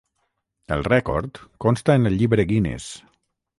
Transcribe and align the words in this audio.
El 0.75 0.81
rècord 0.87 1.37
consta 1.67 1.99
en 2.01 2.11
el 2.13 2.19
llibre 2.23 2.49
Guinness. 2.53 2.91